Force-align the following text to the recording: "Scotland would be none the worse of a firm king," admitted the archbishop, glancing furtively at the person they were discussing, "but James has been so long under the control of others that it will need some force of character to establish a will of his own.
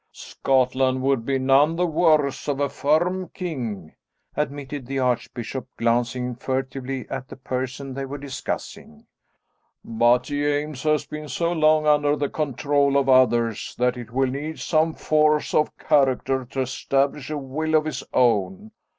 "Scotland 0.13 1.03
would 1.03 1.27
be 1.27 1.37
none 1.37 1.75
the 1.75 1.85
worse 1.85 2.47
of 2.47 2.59
a 2.59 2.69
firm 2.69 3.29
king," 3.35 3.93
admitted 4.35 4.87
the 4.87 4.97
archbishop, 4.97 5.67
glancing 5.77 6.33
furtively 6.33 7.07
at 7.07 7.27
the 7.27 7.35
person 7.35 7.93
they 7.93 8.03
were 8.03 8.17
discussing, 8.17 9.05
"but 9.85 10.23
James 10.23 10.81
has 10.81 11.05
been 11.05 11.27
so 11.29 11.51
long 11.53 11.85
under 11.85 12.15
the 12.15 12.29
control 12.29 12.97
of 12.97 13.07
others 13.07 13.75
that 13.77 13.95
it 13.95 14.09
will 14.11 14.31
need 14.31 14.59
some 14.59 14.95
force 14.95 15.53
of 15.53 15.77
character 15.77 16.45
to 16.45 16.61
establish 16.61 17.29
a 17.29 17.37
will 17.37 17.75
of 17.75 17.85
his 17.85 18.03
own. 18.11 18.71